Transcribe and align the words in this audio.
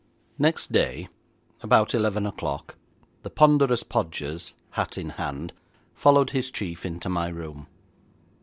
Next 0.39 0.71
day, 0.71 1.09
about 1.61 1.93
eleven 1.93 2.25
o'clock, 2.25 2.75
the 3.21 3.29
ponderous 3.29 3.83
Podgers, 3.83 4.55
hat 4.71 4.97
in 4.97 5.11
hand, 5.11 5.53
followed 5.93 6.31
his 6.31 6.49
chief 6.49 6.87
into 6.87 7.07
my 7.07 7.27
room. 7.27 7.67